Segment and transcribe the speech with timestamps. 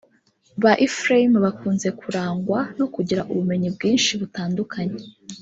[0.61, 4.97] Ba Ephraim bakunze kurangwa no kugira ubumenyi bwinshi butandukanye